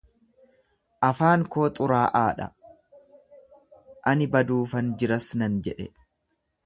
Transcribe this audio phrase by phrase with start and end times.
[1.09, 2.47] Afaan koo xuraa'aa dha,
[4.13, 5.91] ani baduufan jiras nan jedhe.